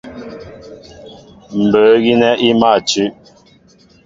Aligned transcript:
Mbə̌ 1.63 1.85
gínɛ́ 2.03 2.39
í 2.47 2.49
mâ 2.59 2.71
tʉ́. 2.89 3.05